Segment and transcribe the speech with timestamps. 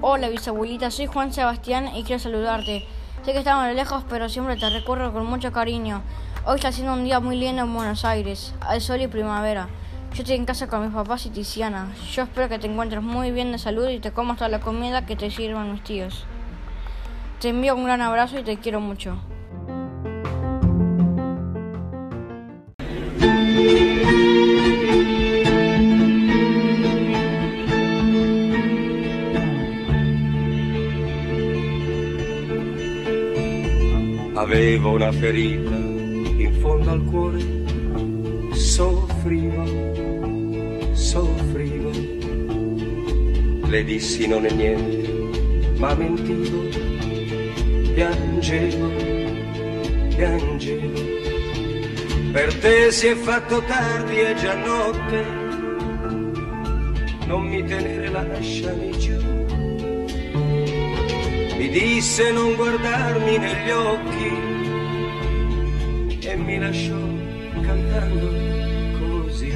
[0.00, 2.86] Hola bisabuelita, soy Juan Sebastián y quiero saludarte.
[3.26, 6.00] Sé que estamos lejos, pero siempre te recuerdo con mucho cariño.
[6.46, 9.68] Hoy está siendo un día muy lindo en Buenos Aires, al sol y primavera.
[10.14, 11.92] Yo estoy en casa con mis papás y Tiziana.
[12.10, 15.04] Yo espero que te encuentres muy bien de salud y te comas toda la comida
[15.04, 16.24] que te sirvan mis tíos.
[17.38, 19.18] Te envío un gran abrazo y te quiero mucho.
[34.38, 37.40] Avevo una ferita in fondo al cuore,
[38.54, 39.64] soffrivo,
[40.94, 41.90] soffrivo.
[43.66, 46.68] Le dissi non è niente, ma mentivo,
[47.94, 48.90] piangevo,
[50.14, 51.00] piangevo.
[52.30, 55.24] Per te si è fatto tardi, è già notte,
[57.26, 59.38] non mi tenere, lasciami giù
[61.58, 64.30] mi disse non guardarmi negli occhi
[66.20, 67.00] e mi lasciò
[67.60, 68.32] cantando
[69.00, 69.52] così.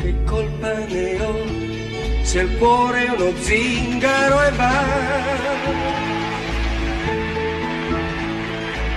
[0.00, 1.34] Che colpa ne ho
[2.22, 4.84] se il cuore è uno zingaro e va.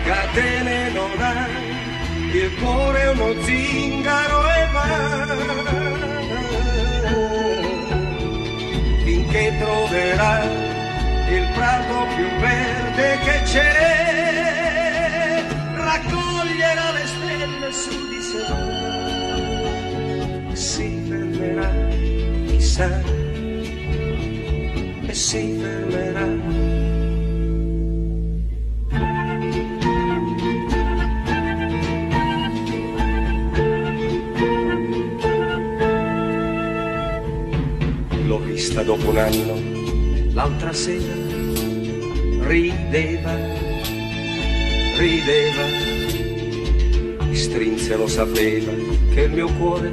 [0.06, 1.48] Catene non ha,
[2.34, 4.92] il cuore è uno zingaro e va.
[9.04, 10.63] Finché troverà
[11.36, 13.72] il prato più verde che c'è,
[15.74, 18.46] raccoglierà le stelle su di sé,
[20.56, 21.70] si fermerà,
[22.48, 23.02] chissà,
[25.08, 26.28] e si fermerà.
[38.26, 39.83] L'ho vista dopo un anno
[40.34, 41.14] l'altra sera
[42.42, 43.34] rideva,
[44.98, 45.66] rideva,
[47.26, 48.72] mi strinse lo sapeva
[49.14, 49.90] che il mio cuore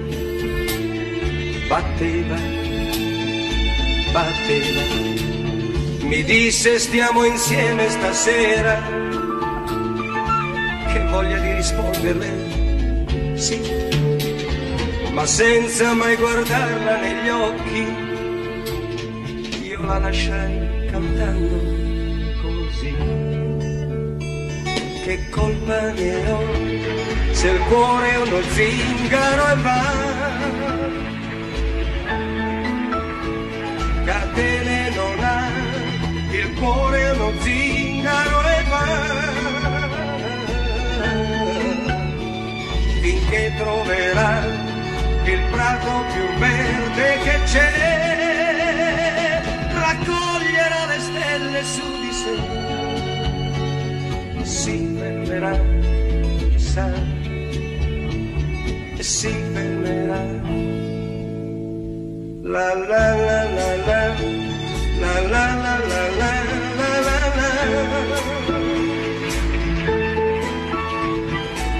[1.68, 2.36] batteva,
[4.12, 4.80] batteva,
[6.06, 8.82] mi disse stiamo insieme stasera,
[10.92, 13.60] che voglia di risponderle, sì,
[15.12, 18.09] ma senza mai guardarla negli occhi
[19.90, 21.58] la lasciai cantando
[22.42, 22.94] così.
[25.04, 26.42] Che colpa ne ho
[27.32, 29.82] se il cuore è uno zingaro e va.
[34.04, 35.48] Catene non ha,
[36.40, 38.86] il cuore è uno zingaro e va.
[43.00, 44.44] Finché troverà
[45.24, 47.99] il prato più verde che c'è
[51.60, 52.34] stelle su di sé.
[54.44, 55.58] Si fermerà,
[56.52, 56.88] chissà,
[58.96, 59.48] e si.
[62.42, 64.00] La la la la la,
[65.00, 66.32] la la la la la,
[66.78, 67.50] la la la.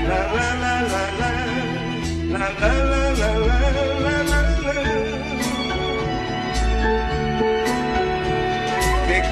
[0.08, 1.30] La la la la la,
[2.28, 3.00] la la la la la,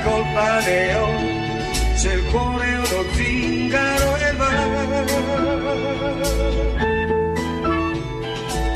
[0.04, 1.08] colpa ne ho
[1.94, 4.50] se il cuore è uno zingaro e va.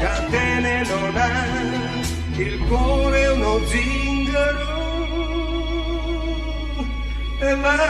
[0.01, 1.31] Catene non ha
[2.37, 4.71] il cuore è uno zingaro
[7.41, 7.81] e va